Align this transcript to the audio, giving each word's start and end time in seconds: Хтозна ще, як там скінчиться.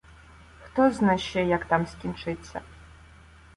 Хтозна 0.63 1.17
ще, 1.17 1.45
як 1.45 1.65
там 1.65 1.87
скінчиться. 1.87 2.61